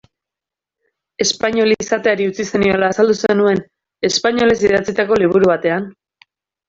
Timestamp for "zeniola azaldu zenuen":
2.51-3.61